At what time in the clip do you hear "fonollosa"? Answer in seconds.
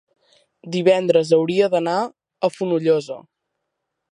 2.57-3.19